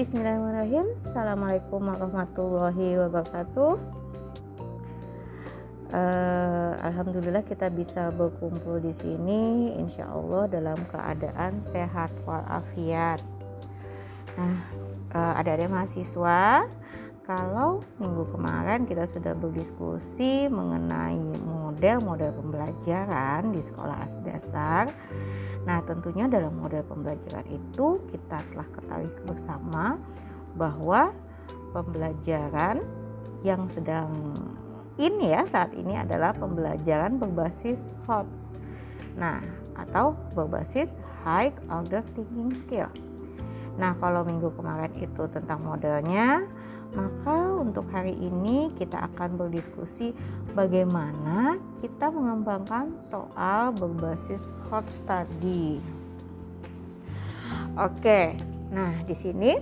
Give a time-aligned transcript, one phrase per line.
[0.00, 0.96] bismillahirrahmanirrahim.
[0.96, 3.76] Assalamualaikum warahmatullahi wabarakatuh.
[5.92, 13.20] Uh, Alhamdulillah kita bisa berkumpul di sini, insya Allah dalam keadaan sehat walafiat.
[14.40, 14.64] Nah,
[15.12, 16.64] uh, ada-ada mahasiswa,
[17.28, 24.88] kalau minggu kemarin kita sudah berdiskusi mengenai model-model pembelajaran di sekolah dasar.
[25.68, 30.00] Nah, tentunya dalam model pembelajaran itu kita telah ketahui bersama
[30.56, 31.12] bahwa
[31.76, 32.80] pembelajaran
[33.44, 34.36] yang sedang
[35.00, 38.56] ini ya saat ini adalah pembelajaran berbasis HOTS.
[39.16, 39.40] Nah,
[39.76, 40.92] atau berbasis
[41.24, 42.92] High Order Thinking Skill.
[43.80, 46.44] Nah, kalau minggu kemarin itu tentang modelnya,
[46.92, 50.14] maka untuk hari ini kita akan berdiskusi
[50.52, 55.78] bagaimana kita mengembangkan soal berbasis HOTS tadi.
[57.78, 58.34] Oke,
[58.74, 59.54] nah di sini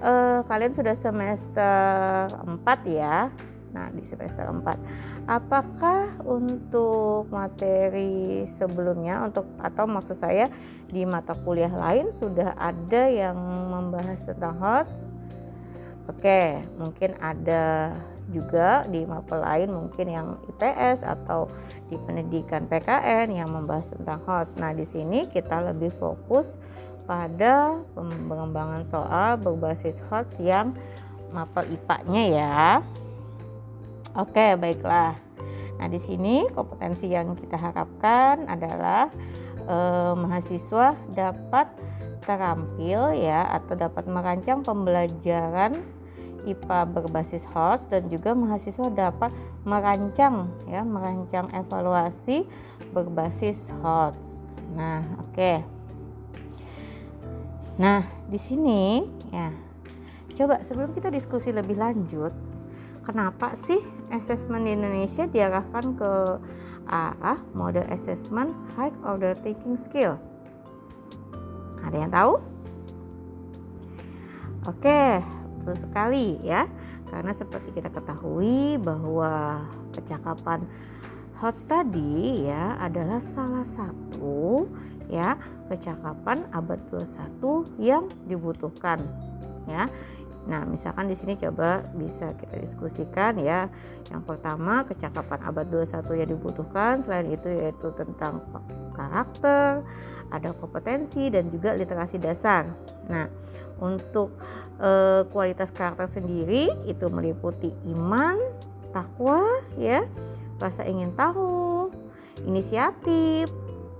[0.00, 3.32] eh, kalian sudah semester 4 ya
[3.70, 5.30] Nah, di semester 4.
[5.30, 10.50] Apakah untuk materi sebelumnya untuk atau maksud saya
[10.90, 13.38] di mata kuliah lain sudah ada yang
[13.70, 15.19] membahas tentang HOTS?
[16.10, 17.94] Oke, mungkin ada
[18.34, 21.46] juga di mapel lain mungkin yang IPS atau
[21.86, 24.58] di pendidikan PKN yang membahas tentang HOTS.
[24.58, 26.58] Nah, di sini kita lebih fokus
[27.06, 27.78] pada
[28.26, 30.74] pengembangan soal berbasis HOTS yang
[31.30, 32.62] mapel IPA-nya ya.
[34.18, 35.14] Oke, baiklah.
[35.78, 39.06] Nah, di sini kompetensi yang kita harapkan adalah
[39.62, 41.70] eh, mahasiswa dapat
[42.26, 45.99] terampil ya atau dapat merancang pembelajaran
[46.46, 49.32] IPA berbasis host dan juga mahasiswa dapat
[49.64, 52.48] merancang ya, merancang evaluasi
[52.92, 54.48] berbasis host.
[54.74, 55.52] Nah, oke.
[57.80, 59.50] Nah, di sini ya.
[60.36, 62.32] Coba sebelum kita diskusi lebih lanjut,
[63.04, 66.12] kenapa sih asesmen di Indonesia diarahkan ke
[66.88, 70.16] arah model assessment high order thinking skill?
[71.84, 72.32] Ada yang tahu?
[74.68, 75.24] Oke,
[75.70, 76.66] betul sekali ya.
[77.06, 79.62] Karena seperti kita ketahui bahwa
[79.94, 80.66] kecakapan
[81.38, 84.66] hot study ya adalah salah satu
[85.06, 85.38] ya
[85.70, 88.98] kecakapan abad 21 yang dibutuhkan
[89.66, 89.86] ya
[90.50, 93.70] Nah, misalkan di sini coba bisa kita diskusikan ya.
[94.10, 98.42] Yang pertama, kecakapan abad 21 yang dibutuhkan selain itu yaitu tentang
[98.90, 99.86] karakter,
[100.34, 102.66] ada kompetensi dan juga literasi dasar.
[103.06, 103.30] Nah,
[103.78, 104.34] untuk
[104.82, 108.34] e, kualitas karakter sendiri itu meliputi iman,
[108.90, 109.46] takwa
[109.78, 110.02] ya,
[110.58, 111.94] rasa ingin tahu,
[112.42, 113.46] inisiatif,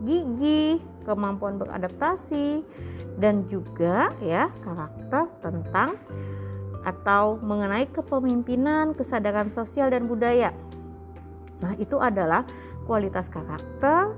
[0.03, 2.67] gigi, kemampuan beradaptasi
[3.21, 5.94] dan juga ya karakter tentang
[6.84, 10.54] atau mengenai kepemimpinan, kesadaran sosial dan budaya.
[11.60, 12.48] Nah, itu adalah
[12.88, 14.16] kualitas karakter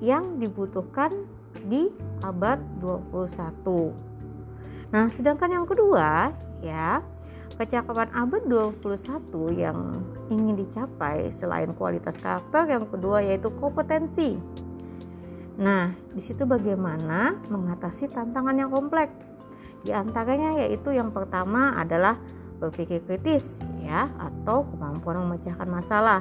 [0.00, 1.12] yang dibutuhkan
[1.66, 1.90] di
[2.22, 3.92] abad 21.
[4.90, 7.02] Nah, sedangkan yang kedua, ya,
[7.58, 10.00] kecakapan abad 21 yang
[10.32, 14.38] ingin dicapai selain kualitas karakter, yang kedua yaitu kompetensi.
[15.60, 19.12] Nah, di situ bagaimana mengatasi tantangan yang kompleks
[19.80, 22.20] di antaranya yaitu yang pertama adalah
[22.60, 26.20] berpikir kritis ya atau kemampuan memecahkan masalah.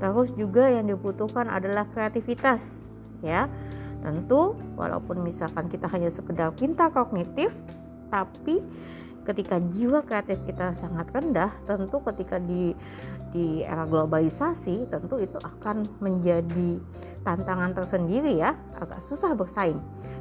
[0.00, 2.88] Terus juga yang dibutuhkan adalah kreativitas
[3.20, 3.46] ya.
[4.00, 7.52] Tentu walaupun misalkan kita hanya sekedar pintar kognitif
[8.08, 8.64] tapi
[9.24, 12.72] ketika jiwa kreatif kita sangat rendah, tentu ketika di
[13.30, 16.82] di era globalisasi tentu itu akan menjadi
[17.22, 19.78] tantangan tersendiri ya, agak susah bersaing.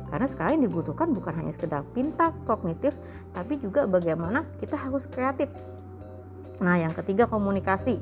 [0.10, 2.94] Karena sekarang yang dibutuhkan bukan hanya sekedar pintar, kognitif,
[3.34, 5.50] tapi juga bagaimana kita harus kreatif.
[6.60, 8.02] Nah, yang ketiga komunikasi.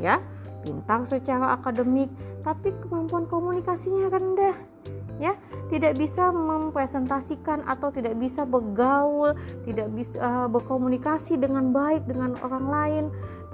[0.00, 0.18] Ya,
[0.64, 2.10] pintar secara akademik,
[2.42, 4.73] tapi kemampuan komunikasinya rendah.
[5.22, 5.38] Ya,
[5.70, 12.66] tidak bisa mempresentasikan atau tidak bisa bergaul, tidak bisa uh, berkomunikasi dengan baik dengan orang
[12.66, 13.04] lain.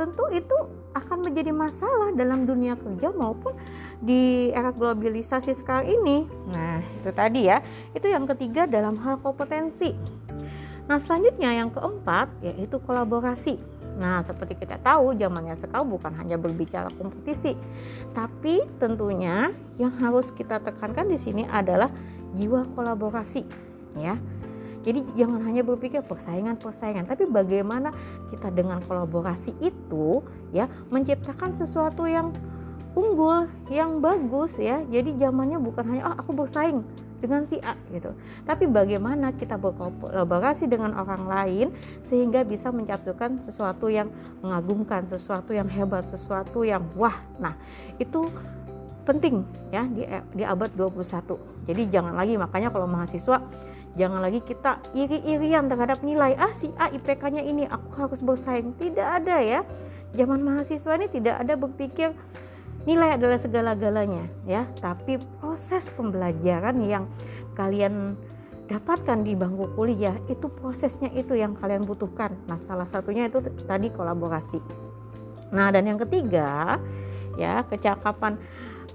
[0.01, 0.57] Tentu itu
[0.97, 3.53] akan menjadi masalah dalam dunia kerja maupun
[4.01, 6.25] di era globalisasi sekarang ini.
[6.49, 7.61] Nah, itu tadi ya.
[7.93, 9.93] Itu yang ketiga dalam hal kompetensi.
[10.89, 13.80] Nah, selanjutnya yang keempat yaitu kolaborasi.
[14.01, 17.53] Nah, seperti kita tahu, zamannya sekarang bukan hanya berbicara kompetisi,
[18.17, 21.93] tapi tentunya yang harus kita tekankan di sini adalah
[22.33, 23.45] jiwa kolaborasi,
[24.01, 24.17] ya.
[24.81, 27.93] Jadi jangan hanya berpikir persaingan-persaingan, tapi bagaimana
[28.33, 30.25] kita dengan kolaborasi itu
[30.57, 32.33] ya menciptakan sesuatu yang
[32.97, 34.81] unggul, yang bagus ya.
[34.89, 36.81] Jadi zamannya bukan hanya oh aku bersaing,
[37.21, 38.17] dengan si A gitu.
[38.49, 41.67] Tapi bagaimana kita berkolaborasi dengan orang lain
[42.09, 44.09] sehingga bisa mencatatkan sesuatu yang
[44.41, 47.15] mengagumkan, sesuatu yang hebat, sesuatu yang wah.
[47.37, 47.55] Nah,
[48.01, 48.33] itu
[49.05, 51.69] penting ya di di abad 21.
[51.69, 53.39] Jadi jangan lagi makanya kalau mahasiswa
[53.99, 58.73] jangan lagi kita iri-irian terhadap nilai ah si A IPK-nya ini aku harus bersaing.
[58.81, 59.61] Tidak ada ya.
[60.11, 62.11] Zaman mahasiswa ini tidak ada berpikir
[62.89, 67.05] nilai adalah segala-galanya ya, tapi proses pembelajaran yang
[67.59, 68.17] kalian
[68.71, 72.39] dapatkan di bangku kuliah itu prosesnya itu yang kalian butuhkan.
[72.47, 74.63] Nah, salah satunya itu tadi kolaborasi.
[75.51, 76.79] Nah, dan yang ketiga
[77.35, 78.39] ya, kecakapan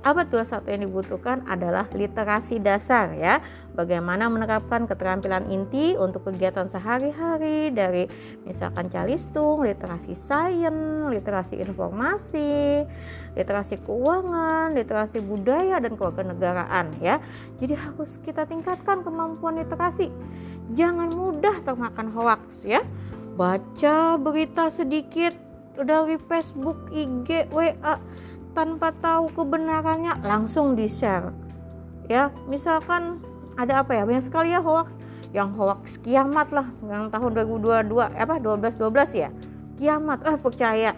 [0.05, 3.41] abad 21 yang dibutuhkan adalah literasi dasar ya.
[3.73, 8.05] Bagaimana menerapkan keterampilan inti untuk kegiatan sehari-hari dari
[8.45, 12.85] misalkan calistung, literasi sains, literasi informasi,
[13.33, 17.17] literasi keuangan, literasi budaya dan kewarganegaraan ya.
[17.57, 20.13] Jadi harus kita tingkatkan kemampuan literasi.
[20.77, 22.85] Jangan mudah termakan hoax ya.
[23.35, 25.35] Baca berita sedikit
[25.75, 27.99] dari Facebook, IG, WA
[28.55, 31.35] tanpa tahu kebenarannya langsung di share
[32.07, 33.19] ya misalkan
[33.55, 34.03] ada apa ya?
[34.03, 34.99] Banyak sekali ya hoax.
[35.35, 39.29] Yang hoax kiamat lah yang tahun 2022 apa 12 12 ya?
[39.75, 40.91] Kiamat eh percaya.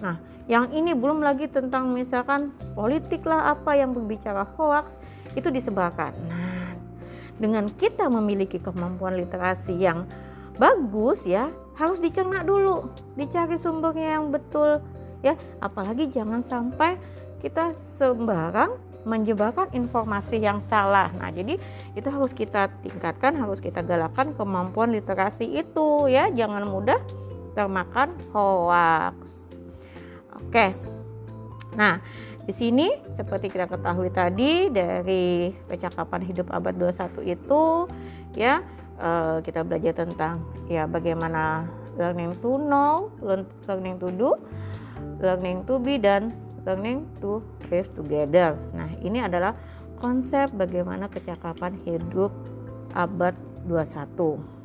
[0.00, 0.16] Nah
[0.48, 4.96] yang ini belum lagi tentang misalkan politik lah apa yang berbicara hoax
[5.36, 6.16] itu disebarkan.
[6.28, 6.72] Nah
[7.36, 10.08] dengan kita memiliki kemampuan literasi yang
[10.56, 14.80] bagus ya harus dicerna dulu dicari sumbernya yang betul
[15.22, 16.98] ya apalagi jangan sampai
[17.38, 21.08] kita sembarang menjebarkan informasi yang salah.
[21.16, 21.56] Nah, jadi
[21.94, 26.98] itu harus kita tingkatkan, harus kita galakkan kemampuan literasi itu ya, jangan mudah
[27.56, 29.48] termakan hoax.
[30.36, 30.76] Oke.
[31.78, 32.02] Nah,
[32.44, 37.64] di sini seperti kita ketahui tadi dari percakapan hidup abad 21 itu
[38.32, 38.64] ya
[38.96, 41.68] eh, kita belajar tentang ya bagaimana
[41.98, 43.10] learning to know,
[43.66, 44.30] learning to do,
[45.18, 46.34] learning to be dan
[46.66, 47.40] learning to
[47.72, 48.58] live together.
[48.76, 49.56] Nah, ini adalah
[49.98, 52.30] konsep bagaimana kecakapan hidup
[52.94, 53.34] abad
[53.66, 54.58] 21.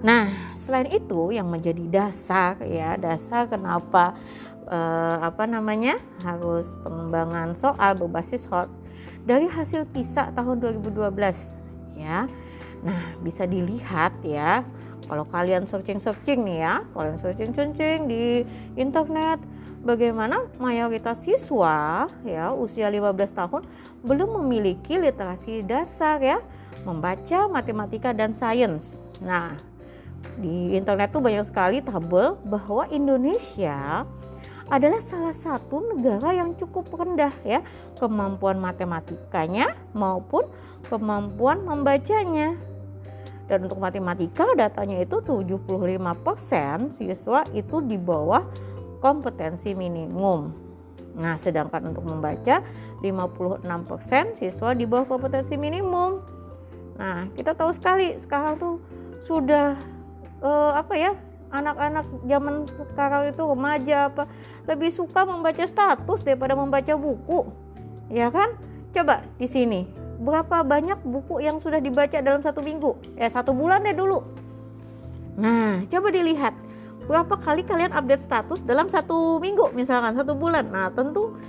[0.00, 4.16] Nah, selain itu yang menjadi dasar ya, dasar kenapa
[4.64, 6.00] eh, apa namanya?
[6.24, 8.68] harus pengembangan soal berbasis hot
[9.24, 12.24] dari hasil PISA tahun 2012 ya.
[12.80, 14.64] Nah, bisa dilihat ya
[15.10, 18.46] kalau kalian searching-searching nih ya, kalian searching-searching di
[18.78, 19.42] internet,
[19.82, 23.62] bagaimana mayoritas siswa ya usia 15 tahun
[24.06, 26.38] belum memiliki literasi dasar ya,
[26.86, 29.02] membaca matematika dan sains.
[29.18, 29.58] Nah,
[30.38, 34.06] di internet tuh banyak sekali tabel bahwa Indonesia
[34.70, 37.58] adalah salah satu negara yang cukup rendah ya
[37.98, 40.46] kemampuan matematikanya maupun
[40.86, 42.54] kemampuan membacanya
[43.50, 48.46] dan untuk matematika datanya itu 75% siswa itu di bawah
[49.02, 50.54] kompetensi minimum.
[51.18, 52.62] Nah, sedangkan untuk membaca
[53.02, 56.22] 56% siswa di bawah kompetensi minimum.
[56.94, 58.78] Nah, kita tahu sekali sekarang tuh
[59.26, 59.74] sudah
[60.38, 61.12] uh, apa ya?
[61.50, 64.30] Anak-anak zaman sekarang itu remaja apa
[64.70, 67.50] lebih suka membaca status daripada membaca buku.
[68.06, 68.54] Ya kan?
[68.94, 72.94] Coba di sini berapa banyak buku yang sudah dibaca dalam satu minggu?
[73.16, 74.20] Ya satu bulan deh dulu.
[75.40, 76.52] Nah coba dilihat
[77.08, 80.68] berapa kali kalian update status dalam satu minggu misalkan satu bulan?
[80.68, 81.40] Nah tentu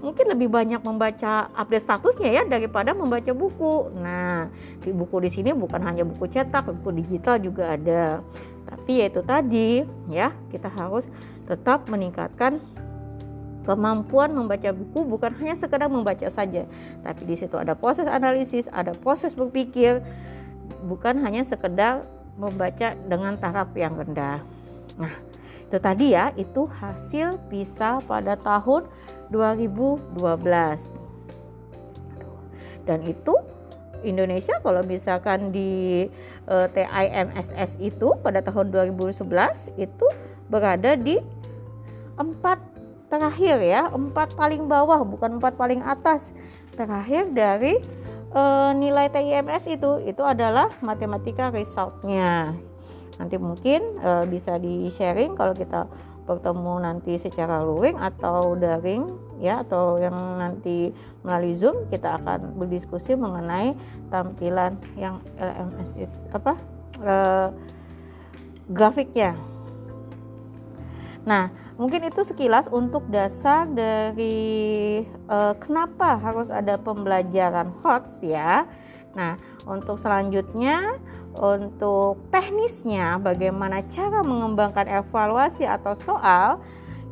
[0.00, 3.90] mungkin lebih banyak membaca update statusnya ya daripada membaca buku.
[3.98, 4.46] Nah
[4.78, 8.22] di buku di sini bukan hanya buku cetak buku digital juga ada.
[8.70, 11.10] Tapi yaitu tadi ya kita harus
[11.50, 12.62] tetap meningkatkan
[13.60, 16.64] Kemampuan membaca buku bukan hanya sekedar membaca saja,
[17.04, 20.00] tapi di situ ada proses analisis, ada proses berpikir,
[20.88, 22.08] bukan hanya sekedar
[22.40, 24.40] membaca dengan taraf yang rendah.
[24.96, 25.12] Nah,
[25.68, 28.88] itu tadi ya, itu hasil PISA pada tahun
[29.28, 30.08] 2012.
[32.88, 33.36] Dan itu
[34.00, 36.08] Indonesia kalau misalkan di
[36.48, 40.06] eh, TIMSS itu pada tahun 2011 itu
[40.48, 41.20] berada di
[42.16, 42.58] empat
[43.10, 46.30] terakhir ya empat paling bawah bukan empat paling atas.
[46.78, 47.76] Terakhir dari
[48.30, 48.42] e,
[48.78, 52.54] nilai TIMS itu itu adalah matematika resultnya.
[53.18, 55.90] Nanti mungkin e, bisa di sharing kalau kita
[56.24, 59.10] bertemu nanti secara luring atau daring
[59.42, 60.94] ya atau yang nanti
[61.26, 63.74] melalui zoom kita akan berdiskusi mengenai
[64.14, 66.54] tampilan yang LMS itu apa
[67.02, 67.14] e,
[68.70, 69.34] grafiknya
[71.28, 78.64] Nah, mungkin itu sekilas untuk dasar dari uh, kenapa harus ada pembelajaran HOTS ya.
[79.12, 79.36] Nah,
[79.68, 80.96] untuk selanjutnya
[81.30, 86.58] untuk teknisnya bagaimana cara mengembangkan evaluasi atau soal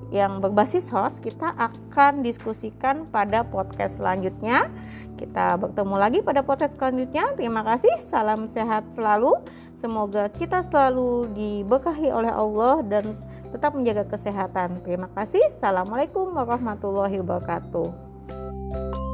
[0.08, 4.72] yang berbasis HOTS kita akan diskusikan pada podcast selanjutnya.
[5.20, 7.36] Kita bertemu lagi pada podcast selanjutnya.
[7.36, 7.92] Terima kasih.
[8.00, 9.36] Salam sehat selalu.
[9.76, 13.14] Semoga kita selalu diberkahi oleh Allah dan
[13.50, 14.84] tetap menjaga kesehatan.
[14.84, 15.42] Terima kasih.
[15.56, 19.07] Assalamualaikum warahmatullahi wabarakatuh.